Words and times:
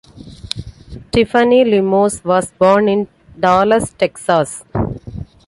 Tiffany 1.11 1.63
Limos 1.63 2.25
was 2.25 2.49
born 2.53 2.89
in 2.89 3.07
Dallas, 3.39 3.93
Texas. 3.93 4.63